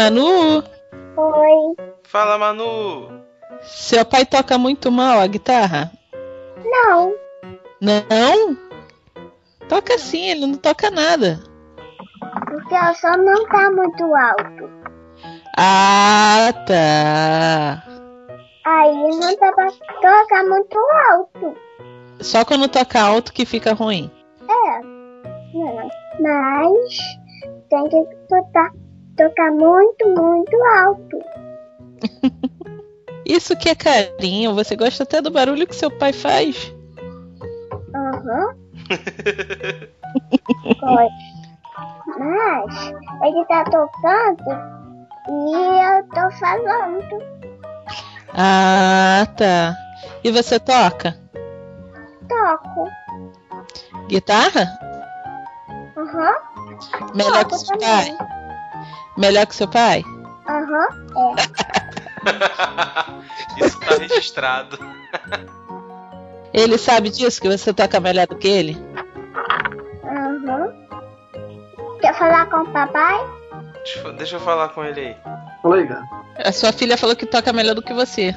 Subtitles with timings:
[0.00, 0.64] Manu,
[1.18, 1.76] Oi.
[2.04, 3.22] Fala, Manu!
[3.60, 5.92] seu pai toca muito mal a guitarra?
[6.64, 7.14] Não.
[7.82, 8.56] Não?
[9.68, 11.38] Toca sim, ele não toca nada.
[12.46, 14.70] Porque o som não tá muito alto.
[15.58, 17.84] Ah, tá.
[18.64, 20.78] Aí não dá pra tocar muito
[21.10, 21.54] alto.
[22.20, 24.10] Só quando toca alto que fica ruim.
[24.48, 24.80] É.
[26.18, 26.96] Mas
[27.68, 28.72] tem que tocar,
[29.20, 31.18] tocar muito, muito alto.
[33.26, 36.72] Isso que é carinho, você gosta até do barulho que seu pai faz.
[37.94, 38.54] Aham.
[40.80, 41.30] Gosto.
[42.18, 44.50] Mas ele tá tocando
[45.28, 45.54] e
[45.84, 47.22] eu tô falando.
[48.34, 49.76] Ah, tá.
[50.24, 51.16] E você toca?
[52.28, 52.88] Toco.
[54.08, 54.78] Guitarra?
[55.96, 56.34] Aham.
[57.14, 58.16] Melhor que Toco seu também.
[58.16, 58.39] pai?
[59.20, 60.02] Melhor que seu pai?
[60.48, 60.88] Aham.
[61.16, 61.34] É.
[63.64, 64.78] Isso tá registrado.
[66.52, 68.76] Ele sabe disso, que você toca melhor do que ele?
[70.04, 70.72] Aham.
[72.00, 73.16] Quer falar com o papai?
[73.74, 75.16] Deixa eu- Deixa eu falar com ele aí.
[75.62, 76.02] Fala aí, cara.
[76.44, 78.34] A sua filha falou que toca melhor do que você.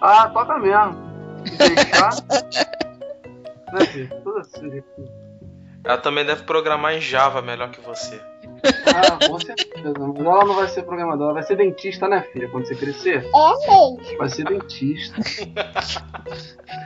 [0.00, 0.96] Ah, toca mesmo.
[1.58, 2.10] Deixar.
[3.72, 4.20] né, filho?
[4.22, 4.60] Tudo assim.
[4.70, 4.84] filho.
[5.84, 8.20] Ela também deve programar em Java melhor que você.
[8.86, 9.92] Ah, com certeza.
[9.98, 12.48] Mas ela não vai ser programadora, ela vai ser dentista, né, filha?
[12.48, 14.18] Quando você crescer, É mesmo.
[14.18, 15.16] vai ser dentista.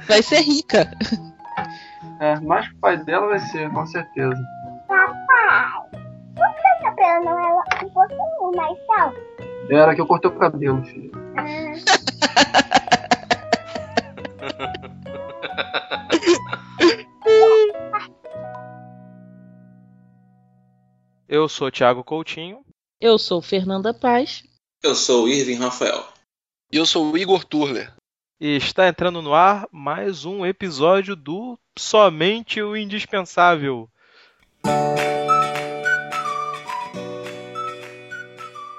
[0.08, 0.90] Vai ser rica.
[2.20, 4.36] É, mais que o pai dela vai ser, com certeza.
[4.88, 5.72] Papai,
[6.34, 7.52] por que o cabelo não é
[7.84, 9.20] um pouquinho mais alto?
[9.70, 11.10] Era que eu cortei o cabelo, filho.
[11.36, 11.44] Ah,
[21.28, 22.64] Eu sou Thiago Coutinho.
[23.00, 24.44] Eu sou Fernanda Paz.
[24.80, 26.06] Eu sou o Irving Rafael.
[26.72, 27.92] E eu sou o Igor Turler.
[28.40, 33.90] E está entrando no ar mais um episódio do Somente o Indispensável.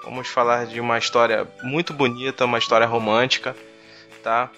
[0.05, 3.57] Vamos falar de uma história muito bonita, uma história romântica,
[4.23, 4.49] tá?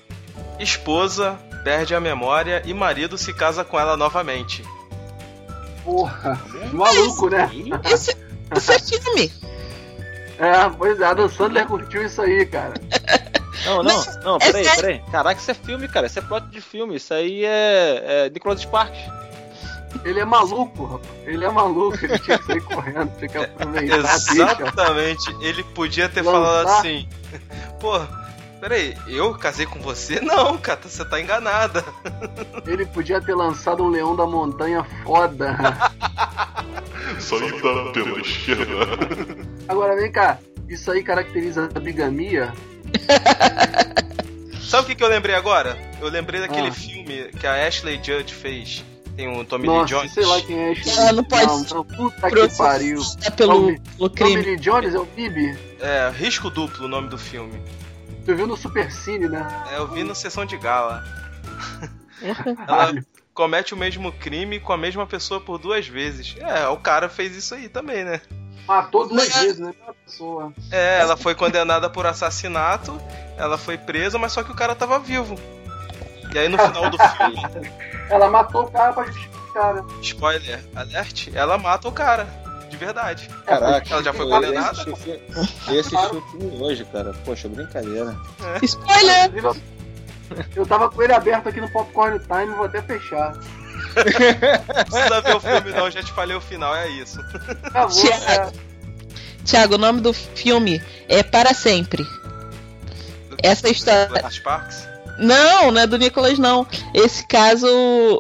[0.60, 4.62] Esposa perde a memória e marido se casa com ela novamente.
[5.84, 6.40] Porra,
[6.72, 7.50] maluco, né?
[7.86, 8.16] Esse,
[8.56, 9.32] esse é filme.
[10.40, 12.74] É, pois é, a Dan Sandler curtiu isso aí, cara.
[13.66, 14.82] Não, não, não, é peraí, sério?
[14.82, 15.04] peraí.
[15.12, 16.08] Caraca, isso é filme, cara.
[16.08, 16.96] Isso é plot de filme.
[16.96, 19.00] Isso aí é, é Nicolas Sparks.
[20.06, 21.12] Ele é maluco, rapaz.
[21.26, 23.98] Ele é maluco, ele tinha que sair correndo, tinha que aproveitar.
[23.98, 25.36] Exatamente.
[25.42, 26.40] Ele podia ter Lançar.
[26.40, 27.10] falado assim:
[27.80, 28.00] Pô,
[28.60, 30.20] peraí, eu casei com você?
[30.22, 31.84] Não, cara, você tá enganada.
[32.66, 35.56] Ele podia ter lançado um leão da montanha foda.
[37.20, 38.76] Saída pela esquerda.
[39.68, 40.38] Agora vem cá,
[40.68, 42.54] isso aí caracteriza a bigamia?
[44.62, 45.76] Sabe o que, que eu lembrei agora?
[46.00, 46.72] Eu lembrei daquele Ah.
[46.72, 48.84] filme que a Ashley Judd fez.
[49.16, 50.14] Tem o Tommy Lee Nossa, Jones.
[50.14, 50.98] sei lá quem é esse.
[50.98, 52.96] Ela não pode Não, não, puta que pariu.
[52.98, 54.42] Processada pelo, Tommy- pelo Tommy crime.
[54.44, 55.58] Lee Jones é o Bibi.
[55.82, 57.60] É, Risco Duplo o nome do filme.
[58.30, 59.44] Tu viu no Super Cine, né?
[59.72, 61.04] É, eu vi no Sessão de Gala.
[62.22, 63.06] Ela Caralho.
[63.34, 66.36] comete o mesmo crime com a mesma pessoa por duas vezes.
[66.38, 68.22] É, o cara fez isso aí também, né?
[68.68, 69.74] Matou duas vezes, né?
[69.82, 70.54] Uma pessoa.
[70.70, 73.02] É, ela foi condenada por assassinato,
[73.36, 75.34] ela foi presa, mas só que o cara tava vivo.
[76.32, 77.72] E aí no final do filme,
[78.12, 79.84] Ela matou o cara pra justificar, né?
[80.04, 82.28] spoiler alert, ela mata o cara.
[82.70, 83.30] De verdade.
[83.46, 83.94] Caraca.
[83.94, 84.70] Ela já foi eu condenada?
[84.72, 85.22] assisti o filme-
[85.68, 87.14] Eu assisti o filme hoje, cara.
[87.26, 88.16] Poxa, brincadeira.
[88.62, 89.26] Spoiler!
[89.36, 89.64] Inclusive,
[90.56, 93.34] eu- tava com ele aberto aqui no Popcorn Time, vou até fechar.
[93.96, 97.20] Não precisa ver o filme não, já te falei o final, é isso.
[97.64, 98.24] Acabou, Tiago.
[98.56, 98.70] é.
[99.46, 102.06] Tiago, o nome do filme é Para Sempre.
[103.42, 104.88] Essa história- Sparks?
[105.18, 106.66] Não, não é do Nicolas, não.
[106.94, 107.68] Esse caso,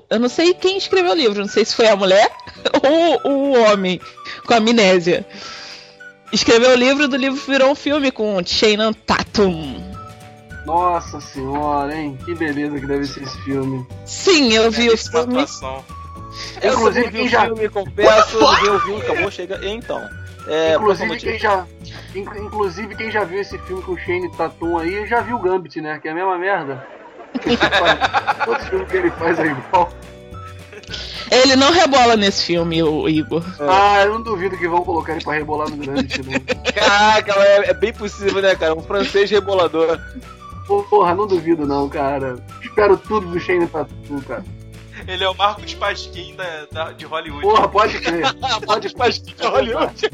[0.10, 2.30] eu não sei quem escreveu o livro, não sei se foi a mulher
[3.24, 4.02] ou o homem
[4.50, 5.25] com amnésia.
[6.34, 9.84] Escreveu o livro, do livro virou um filme com Channing Tatum.
[10.66, 12.18] Nossa senhora, hein?
[12.25, 13.86] Que beleza que deve ser esse filme.
[14.06, 15.34] Sim, eu vi o Belíssima filme.
[15.42, 15.84] atuação.
[16.62, 19.60] Eu Inclusive, vi quem o já- filme, confesso, ninguém ouviu, acabou, chega.
[19.63, 20.10] Então.
[20.48, 21.66] É, inclusive, quem já,
[22.16, 25.40] in- inclusive, quem já viu esse filme com o Shane Tatum aí, já viu o
[25.40, 26.00] Gambit, né?
[26.00, 26.86] Que é a mesma merda.
[28.45, 29.92] Todo filme que ele faz é igual.
[31.31, 33.44] Ele não rebola nesse filme, o Igor.
[33.60, 36.40] Ah, eu não duvido que vão colocar ele pra rebolar no Gambit, não.
[36.74, 38.74] Caraca, é, é bem possível, né, cara?
[38.76, 40.00] Um francês rebolador.
[40.90, 42.44] Porra, não duvido não, cara.
[42.64, 44.44] Espero tudo do Shane Tatum, cara.
[45.08, 47.42] Ele é o Marcos Pasquim da, da- de Hollywood.
[47.42, 48.24] Porra, pode crer.
[48.66, 50.10] Pode Pasquim de Hollywood.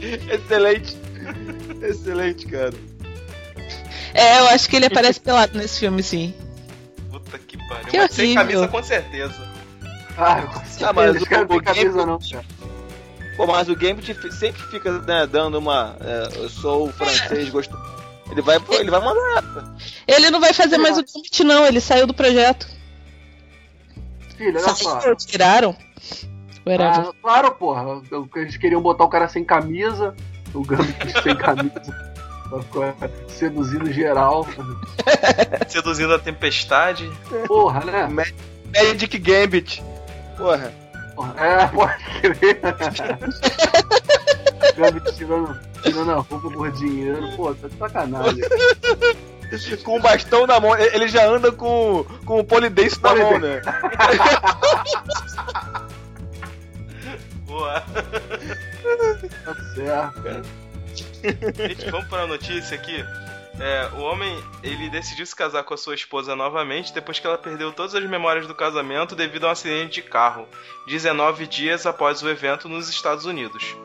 [0.32, 0.96] Excelente.
[1.82, 2.72] Excelente, cara.
[4.14, 6.34] É, eu acho que ele aparece pelado nesse filme, sim.
[7.10, 7.86] Puta que pariu.
[7.86, 9.51] Que Mas sem camisa, com certeza.
[10.16, 10.42] Ah.
[10.82, 12.44] Ah, mas o- não tem o camisa Gambit- não, cara.
[13.36, 15.96] Pô, mas o Gambit sempre fica né, dando uma.
[16.00, 17.76] é, eu sou o francês, gosto.
[18.30, 19.44] Ele vai, pô, ele vai mandar.
[20.06, 21.66] Ele não vai fazer mais o Gambit, não.
[21.66, 22.66] Ele saiu do projeto.
[24.36, 25.00] Filho, olha só.
[25.00, 25.76] Saiu, tiraram.
[27.08, 28.00] Ah, claro, porra.
[28.36, 30.14] Eles queriam botar o cara sem camisa,
[30.54, 32.12] o Gambit sem camisa.
[33.28, 34.46] Seduzindo geral.
[35.68, 37.10] Seduzindo a tempestade.
[37.46, 38.08] Porra, né?
[38.08, 39.82] Magic Gambit.
[40.36, 40.72] Porra.
[41.14, 42.60] Porra, É, pode crer.
[44.76, 47.30] Gambit tirando, tirando a roupa por dinheiro.
[47.36, 48.42] Pô, tá de sacanagem.
[49.84, 50.74] Com o bastão na mão.
[50.76, 53.60] Ele já anda com, com o polidense na mão, né?
[57.44, 57.82] Boa.
[59.44, 60.42] Tá certo.
[61.54, 63.04] Gente, vamos para a notícia aqui.
[63.60, 67.36] É, o homem, ele decidiu se casar com a sua esposa novamente depois que ela
[67.38, 70.48] perdeu todas as memórias do casamento devido a um acidente de carro,
[70.86, 73.76] 19 dias após o evento nos Estados Unidos.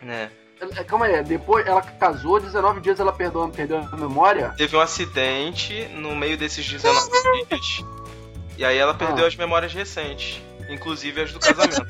[0.00, 0.30] Né?
[0.60, 4.54] É, Calma aí, depois ela casou, 19 dias ela perdeu, perdeu a memória.
[4.56, 7.10] Teve um acidente no meio desses 19
[7.48, 7.84] dias.
[8.56, 9.28] E aí ela perdeu Ah.
[9.28, 11.84] as memórias recentes, inclusive as do casamento.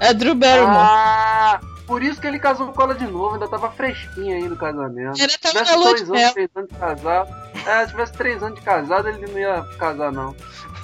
[0.00, 0.74] É Drew Barrymore.
[0.78, 4.56] Ah, por isso que ele casou com ela de novo, ainda tava fresquinha aí no
[4.56, 5.20] casamento.
[5.20, 6.32] Ele Se tava tivesse na lua dois anos, mel.
[6.32, 7.34] três anos de casado.
[7.66, 10.34] É, se tivesse três anos de casado, ele não ia casar, não.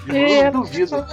[0.05, 1.07] De É, novo, duvido.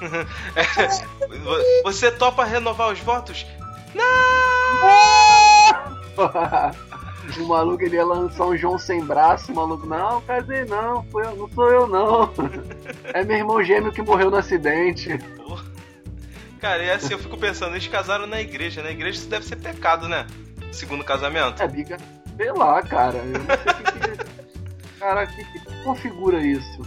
[1.84, 3.46] Você topa renovar os votos?
[7.38, 11.24] o maluco ele ia lançar um João sem braço, o maluco, não, casei não, foi
[11.26, 12.30] eu, não sou eu não.
[13.12, 15.18] É meu irmão gêmeo que morreu no acidente.
[16.60, 19.56] Cara, e assim eu fico pensando, eles casaram na igreja, na igreja isso deve ser
[19.56, 20.26] pecado, né?
[20.72, 21.62] Segundo casamento.
[21.62, 21.96] É, biga,
[22.36, 23.16] sei lá, cara.
[23.18, 24.40] Eu não sei o que, que.
[25.00, 26.82] Cara, que, que configura isso?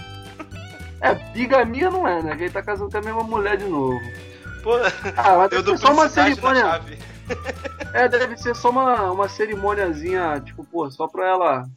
[1.01, 2.35] É, bigamia não é, né?
[2.35, 3.99] Que ele tá casando com a mesma mulher de novo.
[4.61, 4.75] Pô,
[5.17, 6.81] Ah, mas eu deve ser só uma cerimônia.
[7.91, 11.69] É, deve ser só uma, uma cerimôniazinha, tipo, pô, só pra ela.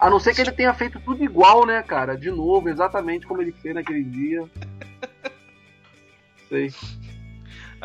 [0.00, 2.16] A não ser que ele tenha feito tudo igual, né, cara?
[2.16, 4.44] De novo, exatamente como ele fez naquele dia.
[6.48, 6.72] Sei.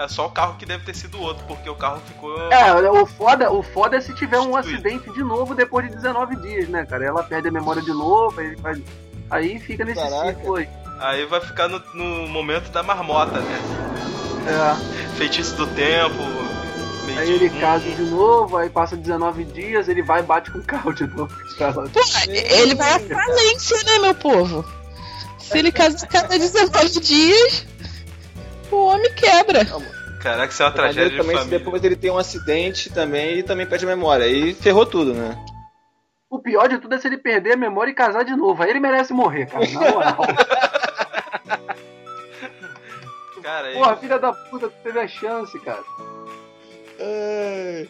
[0.02, 2.36] É só o carro que deve ter sido outro, porque o carro ficou.
[2.52, 6.38] É, o foda, o foda é se tiver um acidente de novo depois de 19
[6.38, 7.06] dias, né, cara?
[7.06, 8.82] Ela perde a memória de novo, aí, faz...
[9.30, 10.40] aí fica nesse Caraca.
[10.40, 10.68] ciclo aí.
[11.00, 13.60] Aí vai ficar no, no momento da marmota, né?
[14.48, 15.18] É.
[15.18, 16.18] Feitiço do tempo.
[17.16, 20.58] Aí de- ele casa de novo, aí passa 19 dias, ele vai e bate com
[20.58, 21.32] o carro de novo.
[21.94, 24.66] Pô, ele vai à falência, né, meu povo?
[25.38, 27.68] Se ele casa cada 19 dios,
[28.76, 29.66] o homem quebra.
[30.22, 31.60] Caraca, isso é uma tragédia de também, família.
[31.60, 34.26] depois ele tem um acidente também e também perde a memória.
[34.26, 35.38] Aí ferrou tudo, né?
[36.30, 38.62] O pior de tudo é se ele perder a memória e casar de novo.
[38.62, 40.18] Aí ele merece morrer, cara, na moral.
[43.42, 45.84] Cara, Porra, filha da puta, tu teve a chance, cara.
[47.00, 47.90] Ai,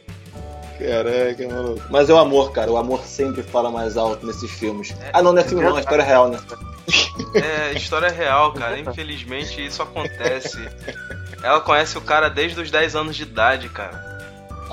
[0.80, 1.82] Caraca, maluco.
[1.90, 2.72] Mas é o amor, cara.
[2.72, 4.96] O amor sempre fala mais alto nesses filmes.
[5.14, 6.40] Ah, não, não é filme não, é história real, né?
[7.34, 8.80] É história real, cara.
[8.80, 10.58] Infelizmente isso acontece.
[11.44, 14.12] Ela conhece o cara desde os 10 anos de idade, cara.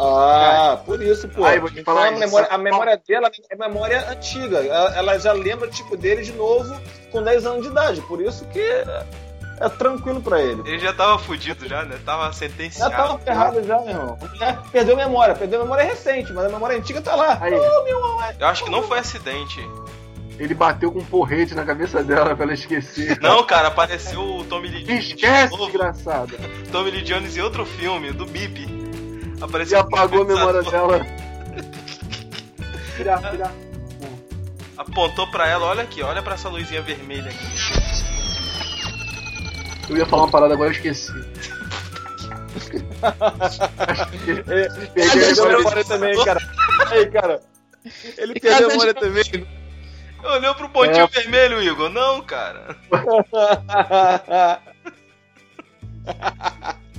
[0.00, 1.42] Ah, por isso, pô.
[1.44, 4.58] Te Então, a, memória, a memória dela é memória antiga.
[4.58, 8.00] Ela, ela já lembra, tipo, dele de novo com 10 anos de idade.
[8.02, 9.04] Por isso que é,
[9.60, 10.62] é tranquilo pra ele.
[10.66, 11.98] Ele já tava fudido já, né?
[12.04, 12.94] Tava Já sentenciado.
[12.94, 14.18] tava ferrado já, meu irmão.
[14.40, 15.34] É, perdeu a memória.
[15.34, 17.36] Perdeu memória recente, mas a memória antiga tá lá.
[17.40, 17.54] Aí,
[18.38, 19.60] Eu acho que não foi acidente.
[20.38, 23.18] Ele bateu com um porrete na cabeça dela pra ela esquecer.
[23.20, 25.04] Não, cara, apareceu o Tommy Lee Jones.
[25.06, 26.36] Esquece, desgraçada.
[26.70, 28.60] Tommy Lee Jones em outro filme, do Bip.
[28.60, 31.04] E Apareceu apagou a memória dela.
[32.96, 33.52] Tira, tira.
[34.76, 37.46] Apontou pra ela, olha aqui, olha pra essa luzinha vermelha aqui.
[39.90, 41.12] Eu ia falar uma parada agora, eu esqueci.
[42.68, 42.84] Peguei
[44.96, 46.40] Ele a perdeu a memória também, cara.
[46.90, 47.40] Aí, cara.
[48.16, 49.57] Ele perdeu a memória também.
[50.22, 51.06] Olhou pro pontinho É.
[51.06, 51.88] vermelho, Igor.
[51.90, 52.76] Não, cara.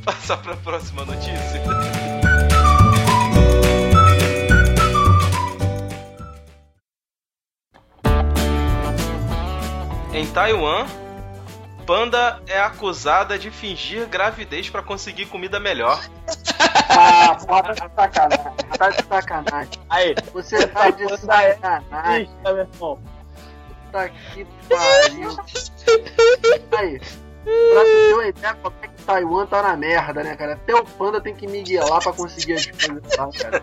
[0.05, 1.61] Passar pra próxima notícia.
[10.13, 10.85] Em Taiwan,
[11.85, 16.03] panda é acusada de fingir gravidez pra conseguir comida melhor.
[16.89, 18.53] Ah, porra, tá de sacanagem.
[18.77, 19.71] Tá de sacanagem.
[19.89, 22.23] Aí, Você tá de sacanagem.
[22.23, 22.99] Ixi, meu irmão.
[23.91, 25.29] Puta que pariu.
[26.77, 30.53] Aí, pra tu ter uma ideia como é que Taiwan tá na merda, né, cara?
[30.53, 33.61] Até o panda tem que miguelar pra conseguir as coisas lá, cara.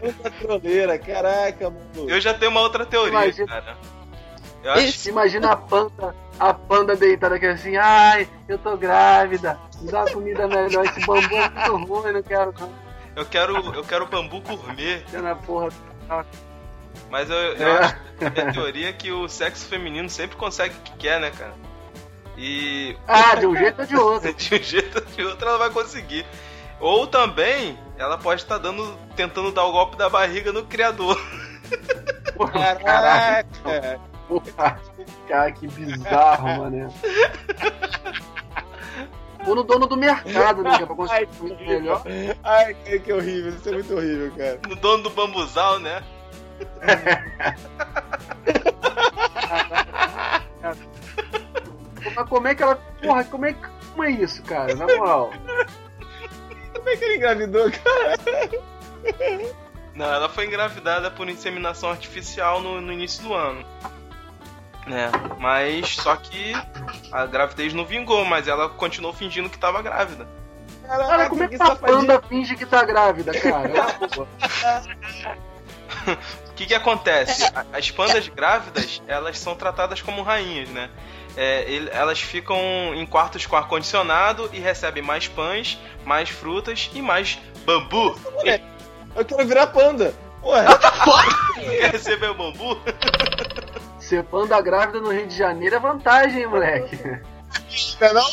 [0.00, 2.08] Puta troleira, caraca, mano.
[2.10, 3.76] Eu já tenho uma outra teoria, Imagina- cara.
[4.62, 9.90] Eu acho Imagina a panda, a panda deitada aqui assim, ai, eu tô grávida, me
[9.90, 12.70] dá uma comida melhor, esse bambu é muito ruim, não quero não.
[13.16, 15.68] Eu quero, eu quero bambu gourmet, na porra.
[17.10, 17.78] mas eu, eu É.
[17.78, 21.20] acho que a minha teoria é que o sexo feminino sempre consegue o que quer,
[21.20, 21.54] né, cara?
[22.36, 24.32] E Ah, de um jeito ou de outro.
[24.34, 26.24] de um jeito ou de outro ela vai conseguir.
[26.78, 31.20] Ou também ela pode estar dando, tentando dar o golpe da barriga no criador.
[32.52, 34.00] Caraca.
[35.28, 36.92] Cara, que bizarro, mano.
[39.46, 40.76] Ou no dono do mercado, né?
[40.76, 42.02] Que é pra conseguir comida melhor.
[42.44, 44.60] Ai, que, que horrível, isso é muito horrível, cara.
[44.68, 46.02] No dono do bambuzal, né?
[52.14, 52.76] Mas como é que ela.
[53.02, 54.74] Porra, como é, que- como é isso, cara?
[54.74, 55.30] Na moral.
[56.74, 58.14] Como é que ele engravidou, cara?
[59.94, 63.64] Não, ela foi engravidada por inseminação artificial no, no início do ano.
[64.86, 65.10] Né?
[65.38, 66.52] Mas só que
[67.12, 70.26] a gravidez não vingou, mas ela continuou fingindo que tava grávida.
[70.86, 73.68] Cara, como é que a panda finge que tá grávida, cara?
[74.14, 74.26] Pô.
[76.50, 77.50] O que que acontece?
[77.72, 80.90] As pandas grávidas, elas são tratadas como rainhas, né?
[81.34, 82.58] É, elas ficam
[82.94, 88.18] em quartos com ar-condicionado e recebem mais pães, mais frutas e mais bambu.
[89.16, 90.12] Eu quero virar panda.
[90.42, 90.64] Ué,
[91.80, 92.78] Quer receber o bambu?
[94.10, 96.98] Ser panda grávida no Rio de Janeiro é vantagem, hein, moleque.
[98.00, 98.28] não é não?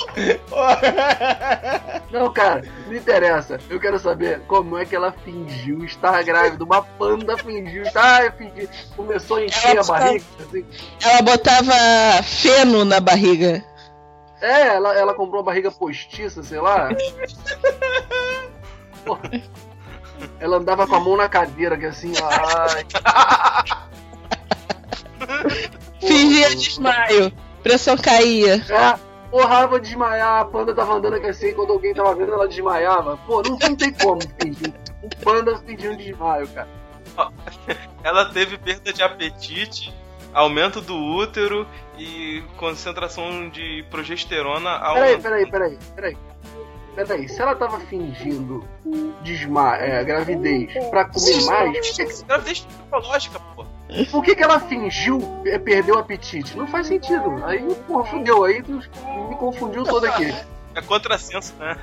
[2.10, 3.60] Não, cara, não interessa.
[3.69, 6.63] Eu quero saber como é que ela fingiu estar grávida.
[6.63, 8.25] Uma panda fingiu estar.
[8.25, 8.67] Ah, fingi.
[8.96, 10.25] Começou a encher Ela a barriga.
[10.39, 10.65] assim.
[11.00, 13.63] Ela botava feno na barriga.
[14.41, 16.89] É, ela, ela comprou uma barriga postiça, sei lá.
[19.05, 19.29] Porra.
[20.39, 22.84] Ela andava com a mão na cadeira, que assim, ai.
[26.00, 27.31] Fingia desmaio.
[27.63, 28.55] Pressão caía.
[28.69, 30.41] É, porra, vou desmaiar.
[30.41, 33.17] A panda tava andando aqui assim, quando alguém tava vendo, ela desmaiava.
[33.25, 34.74] Pô, não, não tem como fingir.
[35.03, 36.67] Um panda fingindo desmaio, cara.
[38.03, 39.93] Ela teve perda de apetite,
[40.34, 41.67] aumento do útero
[41.98, 45.22] e concentração de progesterona Peraí, aumentou.
[45.22, 46.17] peraí, peraí, peraí.
[46.96, 48.67] Peraí, se ela tava fingindo
[49.24, 53.65] desma é, gravidez pra comer mais, Gravidez psicológica, pô.
[54.12, 56.58] Por que, que ela fingiu é, perder o apetite?
[56.58, 57.44] Não faz sentido.
[57.46, 58.44] Aí, porra, fudeu.
[58.44, 60.34] Aí me confundiu todo aqui.
[60.75, 61.77] É contrassenso, né?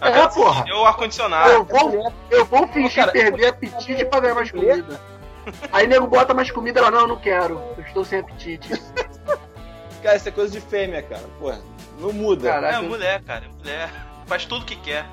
[0.00, 0.64] É, porra.
[0.68, 1.50] É o ar-condicionado.
[1.50, 5.00] Eu vou, eu vou fingir Cara, perder apetite pra ganhar mais comida.
[5.72, 7.60] Aí nego bota mais comida, ela, não, eu não quero.
[7.76, 8.70] Eu estou sem apetite.
[10.02, 11.24] Cara, isso é coisa de fêmea, cara.
[11.40, 11.60] Porra,
[11.98, 12.48] não muda.
[12.48, 12.76] Caraca.
[12.76, 13.46] É mulher, cara.
[13.46, 13.90] é Mulher.
[14.26, 15.04] Faz tudo que quer.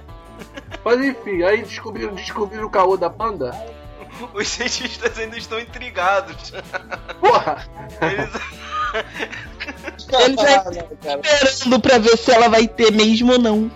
[0.84, 3.52] Mas enfim, aí descobriram, descobriram o caô da panda.
[4.34, 6.52] Os cientistas ainda estão intrigados.
[7.20, 7.68] Porra!
[8.02, 8.30] Eles,
[10.20, 11.22] Ele vai não, cara.
[11.24, 13.72] esperando pra ver se ela vai ter mesmo ou não.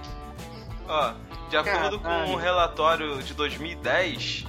[0.87, 1.13] ó,
[1.49, 2.31] de acordo com Caralho.
[2.31, 4.45] um relatório de 2010,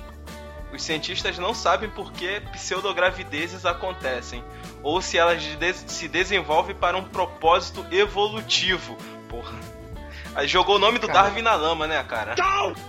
[0.72, 4.44] os cientistas não sabem por que pseudogravidezes acontecem,
[4.82, 5.42] ou se elas
[5.86, 8.96] se desenvolvem para um propósito evolutivo.
[9.28, 9.54] Porra.
[10.34, 11.22] Aí jogou o nome do Cara.
[11.24, 12.34] Darwin na lama, né, cara?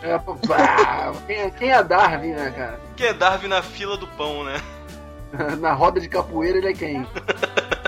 [0.04, 0.18] É,
[0.48, 2.80] bah, quem, é- quem é Darwin, né, cara?
[2.96, 4.62] Que é Darwin na fila do pão, né?
[5.60, 7.08] Na roda de capoeira ele é quem?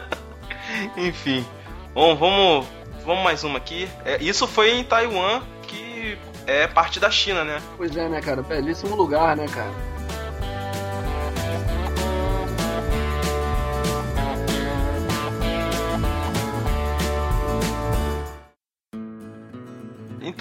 [0.98, 1.46] Enfim.
[1.94, 2.66] Bom, vamos,
[3.06, 3.88] vamos mais uma aqui.
[4.06, 6.18] É, isso foi em Taiwan, que
[6.48, 7.62] é parte da China, né?
[7.78, 8.42] Pois é, né, cara?
[8.42, 9.72] Belíssimo lugar, né, cara?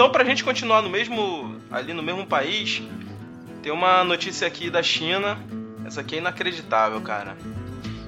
[0.03, 2.83] Então, pra gente continuar no mesmo ali no mesmo país,
[3.63, 5.39] tem uma notícia aqui da China.
[5.87, 7.37] Essa aqui é inacreditável, cara.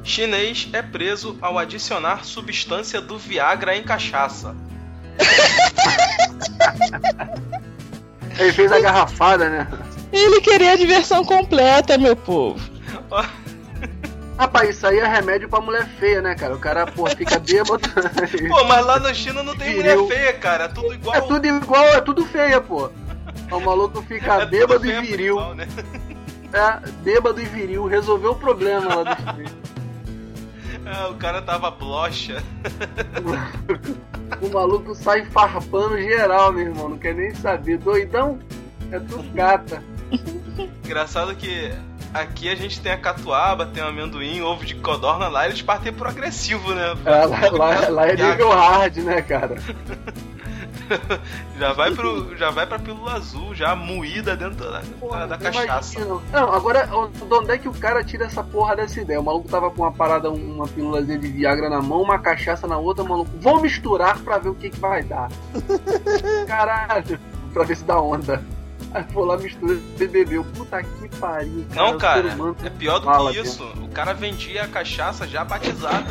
[0.03, 4.57] Chinês é preso ao adicionar substância do Viagra em cachaça.
[8.41, 9.69] Ele fez a garrafada, né?
[10.13, 12.59] Ele queria a diversão completa, meu povo.
[14.39, 16.55] Rapaz, isso aí é remédio pra mulher feia, né, cara?
[16.55, 17.89] O cara, pô, fica bêbado.
[18.49, 20.65] Pô, mas lá na China não tem mulher feia, cara.
[20.65, 21.17] É tudo igual.
[21.17, 22.91] É tudo igual, é tudo feia, pô.
[23.51, 25.35] O maluco fica É bêbado e viril.
[25.37, 25.69] igual, né?
[26.53, 27.87] É, bêbado e viril.
[27.87, 29.49] Resolveu o problema lá do filme.
[30.87, 32.43] É, o cara tava blocha.
[34.43, 36.91] O maluco sai farpando geral, meu irmão.
[36.91, 37.79] Não quer nem saber.
[37.79, 38.39] Doidão?
[38.93, 39.83] É tudo gata.
[40.85, 41.73] Engraçado que
[42.15, 45.93] aqui a gente tem a catuaba, tem o amendoim, ovo de codorna lá, eles partem
[45.93, 46.95] pro agressivo, né?
[47.05, 49.57] É, lá, lá- lá é nível hard, né, cara?
[51.59, 52.37] Já vai pro.
[52.37, 55.95] Já vai pra pílula azul, já moída dentro da, da, da cachaça.
[55.99, 56.21] Imagina.
[56.31, 59.19] Não, agora, de onde é que o cara tira essa porra dessa ideia?
[59.19, 62.77] O maluco tava com uma parada, uma pílulazinha de Viagra na mão, uma cachaça na
[62.77, 63.31] outra, maluco.
[63.41, 65.31] Vou misturar pra ver o que que vai dar.
[66.47, 67.19] Caralho,
[67.55, 68.43] pra ver se dá onda.
[68.95, 70.45] Aí foi lá, mistura e bebeu.
[70.57, 71.67] Puta que pariu.
[71.75, 73.65] Não, cara, ser humano é pior do fala, que isso.
[73.83, 76.07] O cara vendia a cachaça já batizada.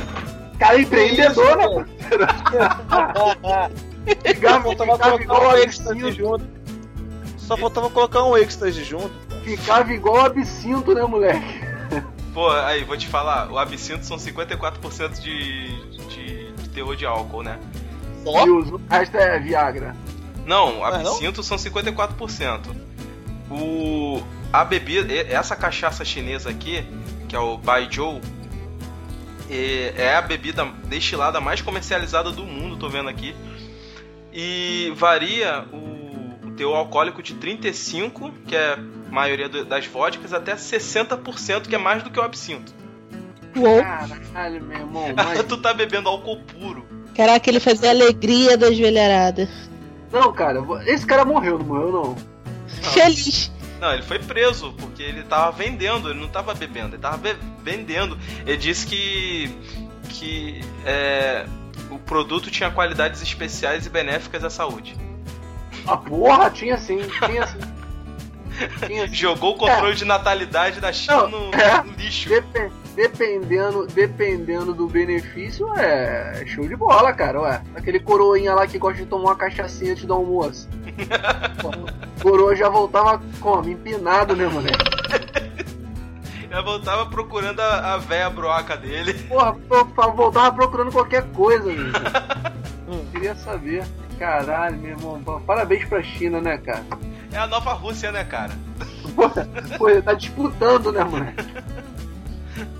[0.59, 1.85] Cara, empreendedor, né?
[4.25, 6.45] Ficava, Só faltava ficava colocar igual um êxtase junto.
[7.37, 9.13] Só faltava colocar um êxtase junto.
[9.43, 11.63] Ficava igual absinto, né, moleque?
[12.33, 17.43] Pô, aí, vou te falar, o absinto são 54% de, de, de teor de álcool,
[17.43, 17.59] né?
[18.23, 18.45] Só?
[18.45, 19.95] E o resto é Viagra.
[20.45, 21.13] Não, Mas não?
[21.13, 22.59] absinto são 54%.
[23.49, 24.21] O
[24.51, 26.85] a bebida, essa cachaça chinesa aqui,
[27.27, 28.21] que é o Baijiu,
[29.49, 33.35] é é a bebida destilada mais comercializada do mundo, tô vendo aqui.
[34.31, 40.55] E varia o, o teor alcoólico de 35, que é a maioria das vodkas, até
[40.55, 42.73] 60%, que é mais do que o absinto.
[43.55, 43.81] Uou.
[43.81, 45.13] Caralho, meu irmão.
[45.15, 45.43] Mas...
[45.45, 46.85] tu tá bebendo álcool puro.
[47.15, 49.49] Caraca, ele fazia a alegria das velharadas.
[50.13, 52.15] Não, cara, esse cara morreu, não morreu, não.
[52.93, 53.51] Feliz.
[53.81, 57.35] Não, ele foi preso porque ele tava vendendo, ele não tava bebendo, ele tava be-
[57.63, 58.17] vendendo.
[58.45, 59.53] Ele disse que
[60.09, 61.45] que é,
[61.89, 64.95] o produto tinha qualidades especiais e benéficas à saúde.
[65.87, 67.59] A porra, tinha sim, tinha sim.
[68.85, 69.13] Tinha sim.
[69.15, 71.83] Jogou o controle de natalidade da China no, é.
[71.83, 72.29] no lixo.
[72.29, 77.41] Depe- dependendo, dependendo do benefício, é show de bola, cara.
[77.41, 80.69] Ué, aquele coroinha lá que gosta de tomar uma cachaçinha antes do almoço.
[82.21, 83.69] Coroa já voltava como?
[83.69, 84.77] Empinado, né, moleque?
[86.49, 89.13] Eu voltava procurando a, a véia broaca dele.
[89.27, 89.53] Porra,
[90.15, 91.91] voltava procurando qualquer coisa, meu.
[92.85, 93.85] Hum, Queria saber.
[94.19, 95.23] Caralho, meu irmão.
[95.47, 96.83] Parabéns pra China, né, cara?
[97.31, 98.51] É a nova Rússia, né, cara?
[99.77, 101.43] Pô, tá disputando, né, moleque?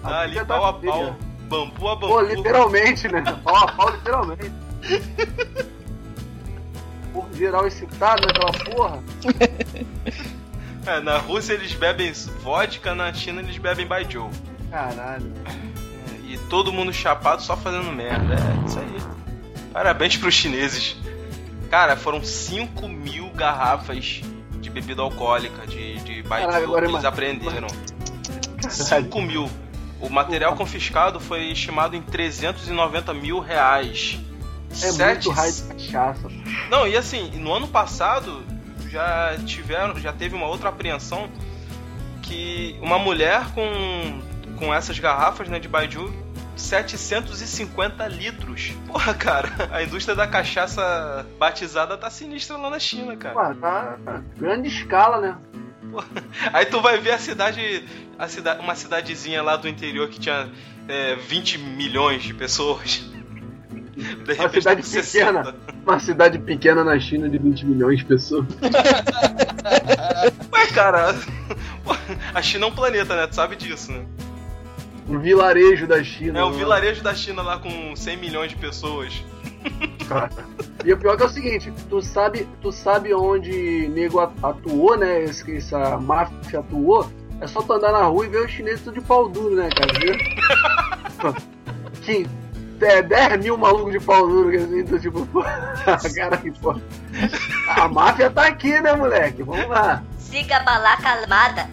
[0.01, 0.91] Tá ali vida pau a filha.
[0.91, 1.15] pau,
[1.47, 2.21] bambu a Pô, bambu.
[2.35, 3.21] literalmente, né?
[3.43, 4.51] Pau a pau, literalmente.
[7.13, 9.03] Por geral excitado naquela porra.
[10.85, 14.29] É, na Rússia eles bebem vodka, na China eles bebem baijiu.
[14.69, 15.31] Caralho.
[16.27, 18.33] E todo mundo chapado só fazendo merda.
[18.35, 18.97] É isso aí.
[19.71, 20.97] Parabéns pros chineses.
[21.69, 24.21] Cara, foram 5 mil garrafas
[24.59, 27.67] de bebida alcoólica, de, de baijiu que eles ima- apreenderam.
[28.67, 29.05] Caralho.
[29.05, 29.49] 5 mil.
[29.99, 34.19] O material confiscado foi estimado em 390 mil reais.
[34.71, 36.27] É Sete- muito raio de cachaça.
[36.69, 38.43] Não, e assim, no ano passado
[38.89, 41.29] já tiveram, já teve uma outra apreensão
[42.21, 44.21] que uma mulher com,
[44.57, 46.11] com essas garrafas né, de Baijiu
[46.55, 48.73] 750 litros.
[48.87, 53.33] Porra, cara, a indústria da cachaça batizada tá sinistra lá na China, cara.
[53.33, 55.37] Pô, tá, tá grande escala, né?
[56.51, 57.83] Aí tu vai ver a cidade,
[58.17, 58.27] a
[58.59, 60.49] uma cidadezinha lá do interior que tinha
[60.87, 63.03] é, 20 milhões de pessoas.
[63.95, 65.43] De Uma cidade tá com 60.
[65.43, 65.55] pequena.
[65.85, 68.47] Uma cidade pequena na China de 20 milhões de pessoas.
[70.51, 71.15] Ué, cara,
[72.33, 73.27] a China é um planeta, né?
[73.27, 74.03] Tu sabe disso, né?
[75.07, 76.39] Um vilarejo da China.
[76.39, 76.57] É o né?
[76.57, 79.13] vilarejo da China lá com 100 milhões de pessoas.
[80.85, 85.23] E o pior que é o seguinte, tu sabe, tu sabe onde nego atuou, né?
[85.23, 87.09] Essa máfia atuou?
[87.39, 89.69] É só tu andar na rua e ver os chineses tudo de pau duro, né,
[89.69, 91.33] cara?
[92.01, 92.27] Que
[92.81, 95.25] é 10 mil malucos de pau duro, que assim, tu, tipo,
[96.15, 96.81] cara, que porra.
[97.67, 99.41] A máfia tá aqui, né, moleque?
[99.43, 100.03] Vamos lá.
[100.17, 101.69] Siga a balaca armada.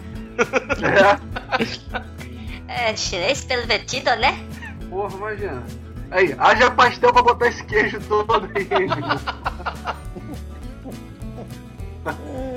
[2.67, 4.41] É, É chinês pervertido, né?
[4.89, 5.63] porra, imagina.
[6.11, 8.67] Aí, haja pastel pra botar esse queijo todo aí.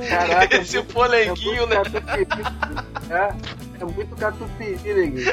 [0.09, 1.77] Caraca, Esse é muito- polenguinho, é né?
[1.77, 2.45] muito catupiry.
[3.11, 3.35] É,
[3.81, 5.33] é muito catupiry, neguinho.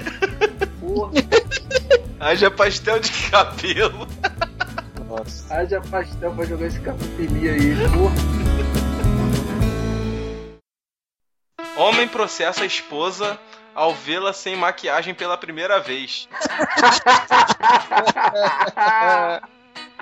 [0.80, 1.12] Porra,
[2.20, 4.08] Haja pastel de cabelo.
[5.08, 5.54] Nossa.
[5.56, 7.76] haja pastel pra jogar esse catupiry aí.
[7.92, 8.16] Porra.
[11.78, 13.40] Homem processa a esposa
[13.74, 16.28] ao vê-la sem maquiagem pela primeira vez.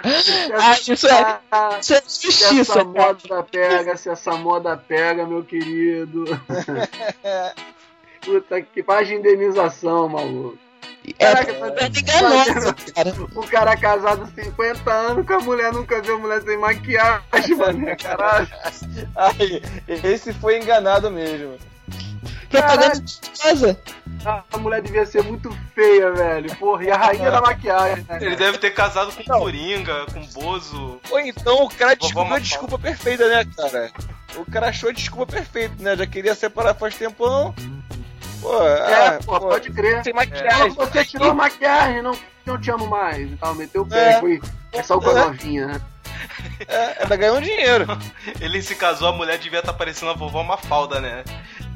[0.02, 1.40] Ah, isso é,
[1.80, 2.62] isso é Se justiça.
[2.62, 6.24] essa moda pega, se essa moda pega, meu querido.
[8.22, 10.58] Puta que faz de indenização, maluco.
[11.18, 13.14] É, Caraca, é enganoso, cara.
[13.36, 17.88] O cara casado 50 anos com a mulher, nunca viu mulher sem maquiagem, mano.
[17.98, 18.48] Caralho.
[19.16, 21.58] Aí, esse foi enganado mesmo.
[22.50, 23.80] Propaganda de casa.
[24.52, 26.56] A mulher devia ser muito feia, velho.
[26.58, 28.18] Porra, e a rainha da maquiagem, né?
[28.22, 31.00] Ele deve ter casado com Coringa, com Bozo.
[31.10, 33.92] Ou então o cara descobriu a desculpa perfeita, né, cara?
[34.36, 35.96] O cara achou a desculpa perfeita, né?
[35.96, 37.54] Já queria separar faz tempão.
[38.42, 40.04] Pô, É, ah, pô, pode crer.
[40.04, 40.70] Sem Ah, maquiagem.
[40.72, 43.32] você tirou a maquiagem, não, não te amo mais.
[43.32, 44.20] E tal, meteu o pé, É.
[44.20, 44.42] foi.
[44.84, 45.82] Saiu com a novinha, né?
[46.68, 47.86] É, ainda ganhou um dinheiro.
[48.40, 51.24] Ele se casou, a mulher devia estar parecendo a vovó Mafalda, né?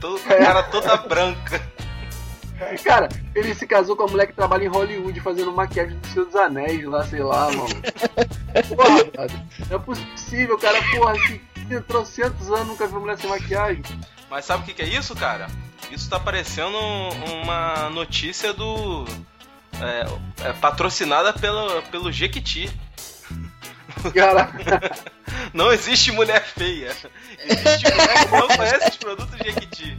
[0.03, 1.61] Todo, cara toda branca.
[2.83, 6.35] Cara, ele se casou com a mulher que trabalha em Hollywood fazendo maquiagem dos seus
[6.35, 7.69] anéis lá, sei lá, mano.
[8.75, 11.41] Porra, cara, não é possível, cara, porra, que
[11.73, 13.81] entrou centos anos, nunca viu mulher sem maquiagem.
[14.29, 15.47] Mas sabe o que, que é isso, cara?
[15.89, 16.77] Isso tá parecendo
[17.41, 19.05] uma notícia do.
[19.81, 22.69] É, é, patrocinada pelo, pelo Jequiti.
[24.13, 24.51] Cara,
[25.53, 26.95] Não existe mulher feia.
[27.39, 29.97] Existe mulher que não conhece os produtos Jequiti.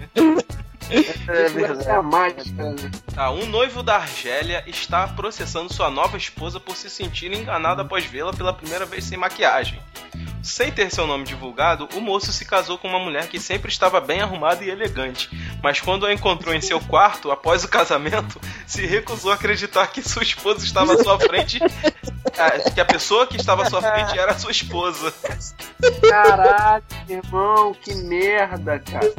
[1.29, 2.55] é verdade.
[2.59, 2.91] É né?
[3.17, 8.05] Ah, um noivo da Argélia está processando sua nova esposa por se sentir enganado após
[8.05, 9.81] vê-la pela primeira vez sem maquiagem.
[10.45, 13.99] Sem ter seu nome divulgado, o moço se casou com uma mulher que sempre estava
[13.99, 15.31] bem arrumada e elegante,
[15.63, 20.07] mas quando a encontrou em seu quarto após o casamento, se recusou a acreditar que
[20.07, 21.59] sua esposa estava à sua frente,
[22.39, 25.15] ah, que a pessoa que estava à sua frente era sua esposa.
[26.11, 29.13] Caralho, irmão, que merda, cara.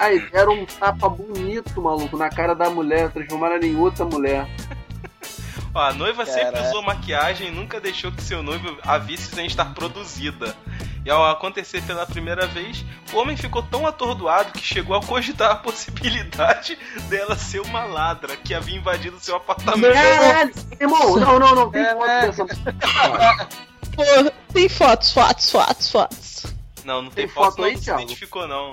[0.00, 4.46] Aí, deram um tapa bonito, maluco, na cara da mulher, transformaram em outra mulher.
[5.72, 6.68] Ó, a noiva sempre Caraca.
[6.68, 10.54] usou maquiagem e nunca deixou que seu noivo a visse sem estar produzida.
[11.04, 15.50] E ao acontecer pela primeira vez, o homem ficou tão atordoado que chegou a cogitar
[15.52, 16.76] a possibilidade
[17.08, 19.94] dela ser uma ladra que havia invadido seu apartamento.
[19.94, 22.44] Caralho, irmão, não, não, não, tem foto É, dessa.
[23.94, 24.04] Pô,
[24.52, 26.46] tem fotos, fotos, fotos, fotos.
[26.84, 28.00] Não, não tem, Tem foto, foto não, aí, não se Thiago?
[28.02, 28.70] identificou não.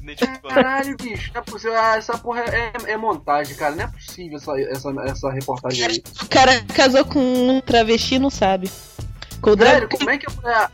[0.00, 0.50] Se identificou.
[0.50, 0.62] não.
[0.62, 1.78] Caralho, bicho, não é possível.
[1.78, 3.74] Ah, essa porra é, é montagem, cara.
[3.74, 6.02] Não é possível essa, essa, essa reportagem aí.
[6.22, 8.70] O cara casou com um travesti e não sabe.
[9.40, 10.70] Com o Velho, drag como é que a mulher.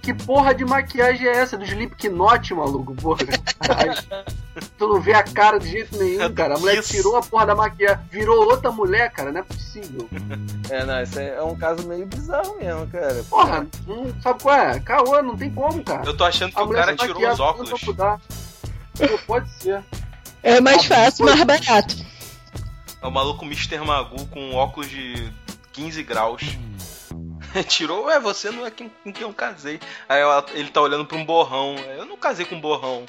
[0.00, 1.58] Que porra de maquiagem é essa?
[1.58, 3.18] Do Slipknot, maluco, porra.
[4.78, 6.54] Tu não vê a cara de jeito nenhum, cara.
[6.54, 6.92] A mulher Isso.
[6.92, 9.32] tirou a porra da maquiagem, virou outra mulher, cara.
[9.32, 10.08] Não é possível.
[10.70, 13.24] É, não, isso é um caso meio bizarro mesmo, cara.
[13.28, 14.80] Porra, não sabe qual é?
[14.80, 16.04] Caô, não tem como, cara.
[16.04, 17.70] Eu tô achando que A o cara tirou os óculos.
[18.98, 19.82] Pô, pode ser.
[20.42, 21.96] É mais fácil, mais barato.
[23.00, 23.78] É o maluco Mr.
[23.78, 25.32] Magoo com óculos de
[25.72, 26.42] 15 graus.
[27.68, 29.80] Tirou, é, você não é quem, com quem eu casei.
[30.08, 31.76] Aí ela- ele tá olhando pra um borrão.
[31.96, 33.04] Eu não casei com um borrão.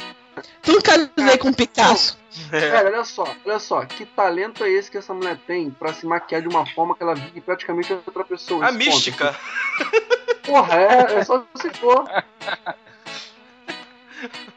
[0.62, 2.18] Tu não casei com um Picasso.
[2.50, 6.06] Cara, olha só, olha só, que talento é esse que essa mulher tem pra se
[6.06, 8.66] maquiar de uma forma que ela vive praticamente outra pessoa?
[8.68, 9.36] A mística.
[9.78, 10.40] ponto.
[10.44, 12.06] Porra, é, é só se for.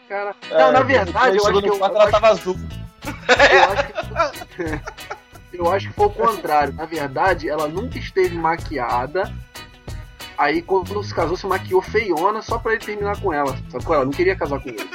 [0.09, 2.57] Cara, não, na verdade, eu acho que eu, quarto, eu ela acho, tava azul.
[3.07, 4.81] eu acho que
[5.59, 6.75] eu acho que foi o contrário.
[6.75, 9.33] Na verdade, ela nunca esteve maquiada.
[10.37, 13.57] Aí quando se casou, se maquiou feiona só pra ele terminar com ela.
[13.71, 13.95] Sacou?
[13.95, 14.91] Ela não queria casar com ele.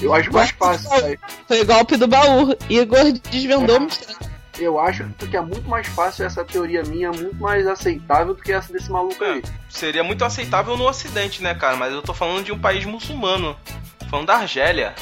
[0.00, 1.18] Eu acho mais fácil isso aí.
[1.46, 2.56] Foi golpe do baú.
[2.68, 4.31] Igor desvendou o mistério.
[4.62, 8.52] Eu acho que é muito mais fácil essa teoria minha, muito mais aceitável do que
[8.52, 9.42] essa desse maluco aí.
[9.68, 11.76] Seria muito aceitável no ocidente, né, cara?
[11.76, 13.56] Mas eu tô falando de um país muçulmano.
[13.98, 14.94] Tô falando da Argélia.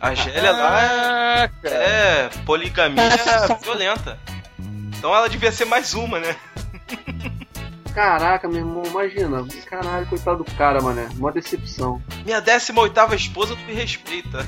[0.00, 3.02] A Argélia lá é, é poligamia
[3.60, 4.18] violenta.
[4.96, 6.36] Então ela devia ser mais uma, né?
[7.94, 9.44] Caraca, meu irmão, imagina.
[9.66, 11.08] Caralho, coitado do cara, mané.
[11.16, 12.00] Uma decepção.
[12.24, 14.46] Minha 18 esposa não me respeita.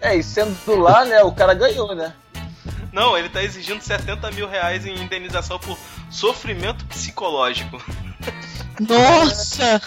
[0.00, 2.14] É, e sendo lá, né, o cara ganhou, né?
[2.92, 5.78] Não, ele tá exigindo 70 mil reais em indenização por
[6.10, 7.82] sofrimento psicológico.
[8.80, 9.80] Nossa!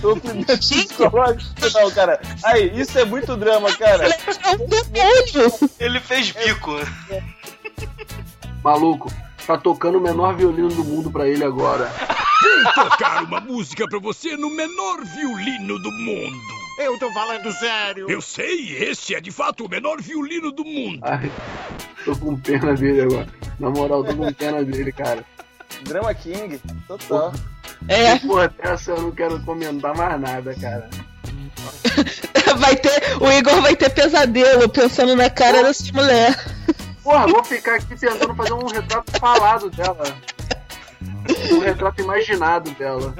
[0.00, 1.52] Sofrimento psicológico.
[1.74, 2.20] Não, cara.
[2.42, 4.08] Aí, isso é muito drama, cara.
[4.08, 5.70] É um demônio!
[5.78, 6.72] Ele fez bico.
[8.62, 9.12] Maluco,
[9.46, 11.90] tá tocando o menor violino do mundo pra ele agora.
[12.74, 16.61] tocar uma música pra você no menor violino do mundo.
[16.78, 18.10] Eu tô falando sério.
[18.10, 21.00] Eu sei, esse é de fato o menor violino do mundo.
[21.02, 21.30] Ai,
[22.04, 23.26] tô com pena dele agora.
[23.58, 25.24] Na moral, tô com pena dele, cara.
[25.84, 27.32] Drama King, total.
[27.88, 30.88] É, Porra, essa eu não quero comentar mais nada, cara.
[32.58, 36.36] Vai ter, o Igor vai ter pesadelo pensando na cara dessa mulher.
[37.02, 40.04] Porra, vou ficar aqui tentando fazer um retrato falado dela.
[41.50, 43.14] Um retrato imaginado dela.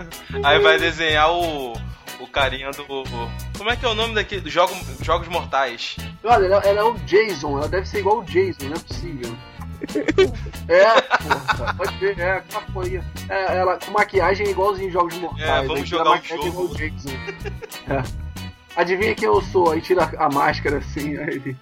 [0.44, 1.72] Aí vai desenhar o,
[2.20, 2.84] o carinha do.
[3.62, 4.40] Como é que é o nome daquele?
[4.40, 5.94] Do jogo, Jogos Mortais.
[6.24, 9.36] Olha, ela, ela é o Jason, ela deve ser igual o Jason, não é possível.
[10.68, 13.04] É, porra, pode ver, é, capoeira.
[13.28, 15.64] É, ela com maquiagem igualzinho em Jogos Mortais.
[15.64, 16.46] É, vamos jogar a um jogo.
[16.46, 17.10] igual o Jason.
[17.88, 18.02] É.
[18.76, 19.70] Adivinha quem eu sou?
[19.70, 21.56] Aí tira a máscara assim, aí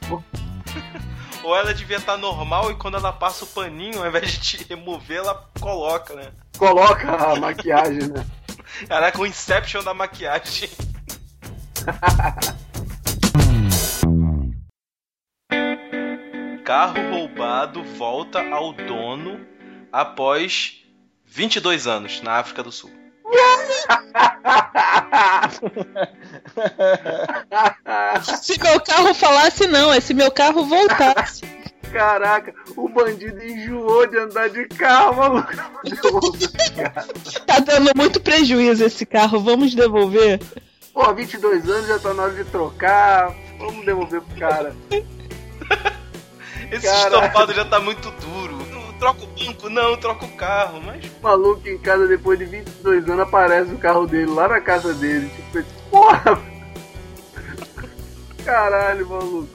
[1.42, 4.66] Ou ela devia estar normal e quando ela passa o paninho, ao invés de te
[4.68, 6.30] remover, ela coloca, né?
[6.58, 8.24] Coloca a maquiagem, né?
[8.88, 10.70] Caraca, o Inception da maquiagem.
[16.64, 19.40] Carro roubado volta ao dono
[19.92, 20.84] após
[21.26, 22.90] 22 anos na África do Sul.
[28.42, 31.42] Se meu carro falasse não, é se meu carro voltasse.
[31.92, 35.50] Caraca, o bandido enjoou de andar de carro, maluco.
[37.46, 40.38] Tá dando muito prejuízo esse carro, vamos devolver?
[41.00, 43.34] Pô, 22 anos já tá na hora de trocar.
[43.58, 44.76] Vamos devolver pro cara.
[46.70, 48.58] Esse estofado já tá muito duro.
[48.70, 51.02] Não troca o banco, não, troca o carro, mas.
[51.06, 54.92] O maluco em casa depois de 22 anos aparece o carro dele lá na casa
[54.92, 55.30] dele.
[55.30, 56.38] Tipo, porra!
[58.44, 59.48] Caralho, maluco.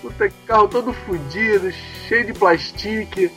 [0.00, 1.70] Puta que carro todo fudido,
[2.08, 3.30] cheio de plastique.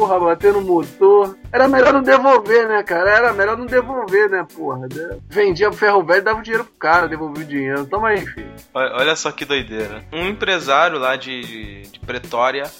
[0.00, 1.36] Porra, batendo no motor.
[1.52, 3.10] Era melhor não devolver, né, cara?
[3.10, 4.88] Era melhor não devolver, né, porra?
[5.28, 7.84] Vendia pro ferro velho, dava o dinheiro pro cara, devolvia o dinheiro.
[7.84, 8.50] Toma aí, filho.
[8.72, 10.02] Olha só que doideira.
[10.10, 12.70] Um empresário lá de, de Pretória.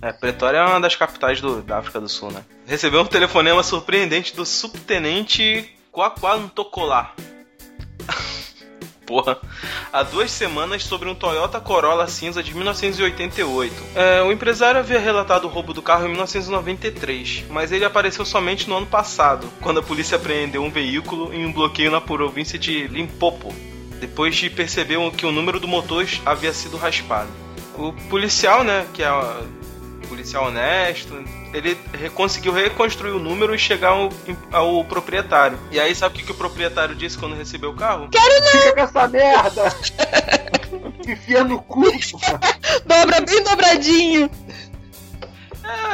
[0.00, 2.44] É, Pretória é uma das capitais do, da África do Sul, né?
[2.64, 7.10] Recebeu um telefonema surpreendente do subtenente Kwakwam Tokola.
[9.08, 9.38] Porra.
[9.90, 13.74] Há duas semanas sobre um Toyota Corolla cinza de 1988.
[13.94, 18.68] É, o empresário havia relatado o roubo do carro em 1993, mas ele apareceu somente
[18.68, 22.86] no ano passado, quando a polícia apreendeu um veículo em um bloqueio na província de
[22.86, 23.50] Limpopo,
[23.98, 27.30] depois de perceber que o número do motor havia sido raspado.
[27.78, 29.10] O policial, né, que é
[30.08, 31.14] policial honesto,
[31.52, 34.08] ele re- conseguiu reconstruir o número e chegar ao,
[34.52, 35.58] ao proprietário.
[35.70, 38.08] E aí, sabe o que, que o proprietário disse quando recebeu o carro?
[38.50, 39.62] Fica com essa merda!
[41.06, 41.84] Enfia no cu.
[42.84, 44.30] Dobra bem dobradinho.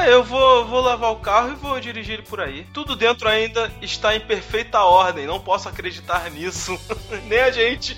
[0.02, 2.64] É, eu vou, vou lavar o carro e vou dirigir ele por aí.
[2.72, 6.78] Tudo dentro ainda está em perfeita ordem, não posso acreditar nisso.
[7.26, 7.96] Nem a gente.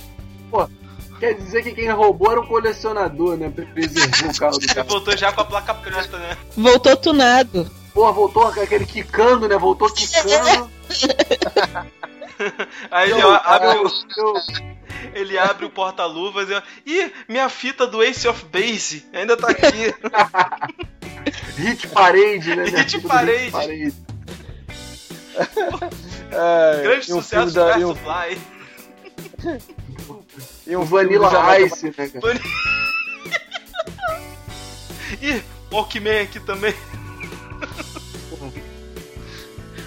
[1.18, 3.50] Quer dizer que quem roubou era um colecionador, né?
[3.50, 4.84] Preservou o carro do cara.
[4.84, 6.36] voltou já com a placa preta, né?
[6.56, 7.70] Voltou tunado.
[7.94, 9.56] Porra, voltou com aquele quicando, né?
[9.56, 10.70] Voltou quicando.
[12.90, 13.90] Aí ele abre o,
[15.14, 16.62] ele abre o porta-luvas e.
[16.84, 19.94] Ih, minha fita do Ace of Base ainda tá aqui.
[21.56, 22.64] Hit Parade, né?
[22.64, 23.02] Hit.
[26.30, 28.38] É, Grande um sucesso da, do um, Fly.
[30.66, 32.36] E um Vanilla Ice, né, cara?
[35.22, 36.74] Ih, Walkman aqui também.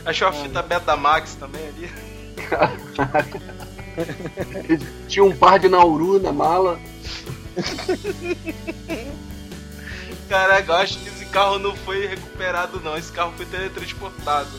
[0.06, 1.92] Achou a fita Betamax também ali.
[5.08, 6.80] Tinha um par de Nauru na mala.
[10.30, 12.98] Caraca, eu acho que esse carro não foi recuperado, não.
[12.98, 14.50] Esse carro foi teletransportado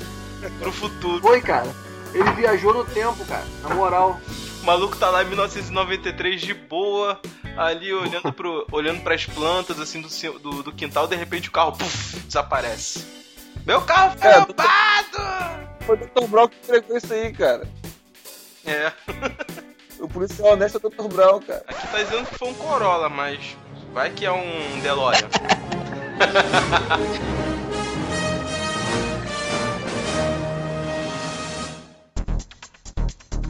[0.58, 1.20] pro futuro.
[1.20, 1.70] Foi, cara.
[2.12, 3.46] Ele viajou no tempo, cara.
[3.62, 4.20] Na moral.
[4.62, 7.20] O maluco tá lá em 1993 de boa,
[7.56, 11.72] ali olhando, pro, olhando pras plantas assim do, do, do quintal, de repente o carro
[11.72, 13.04] puf, desaparece.
[13.66, 15.70] Meu carro foi É, roubado!
[15.80, 16.26] Foi o Dr.
[16.28, 17.66] Brown que entregou isso aí, cara.
[18.66, 18.92] É,
[19.98, 21.08] O policial honesto é o Dr.
[21.14, 21.64] Brown, cara.
[21.66, 23.56] aqui tá dizendo que foi um Corolla, mas
[23.92, 25.28] vai que é um DeLorean.